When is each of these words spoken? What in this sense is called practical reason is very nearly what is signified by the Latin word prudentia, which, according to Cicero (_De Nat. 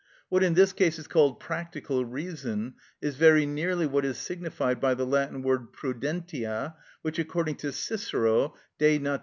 What 0.29 0.41
in 0.41 0.55
this 0.55 0.71
sense 0.71 0.97
is 0.97 1.07
called 1.07 1.39
practical 1.39 2.03
reason 2.05 2.73
is 3.03 3.17
very 3.17 3.45
nearly 3.45 3.85
what 3.85 4.03
is 4.03 4.17
signified 4.17 4.79
by 4.81 4.95
the 4.95 5.05
Latin 5.05 5.43
word 5.43 5.73
prudentia, 5.73 6.73
which, 7.03 7.19
according 7.19 7.57
to 7.57 7.71
Cicero 7.71 8.55
(_De 8.79 8.99
Nat. 8.99 9.19